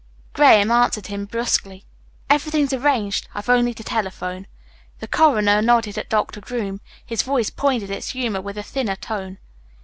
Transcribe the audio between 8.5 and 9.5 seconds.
a thinner tone.